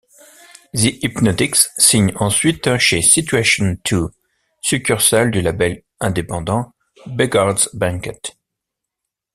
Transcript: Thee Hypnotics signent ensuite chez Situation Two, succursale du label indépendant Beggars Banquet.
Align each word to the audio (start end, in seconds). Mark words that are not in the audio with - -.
Thee 0.73 0.97
Hypnotics 1.03 1.69
signent 1.77 2.13
ensuite 2.19 2.75
chez 2.79 3.03
Situation 3.03 3.77
Two, 3.83 4.09
succursale 4.59 5.29
du 5.29 5.41
label 5.41 5.83
indépendant 5.99 6.73
Beggars 7.05 7.69
Banquet. 7.75 8.19